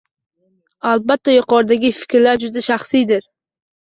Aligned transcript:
Albatta, 0.93 1.33
yuqoridagi 1.35 1.93
fikrlar 2.01 2.43
juda 2.47 2.65
shaxsiydir 2.69 3.29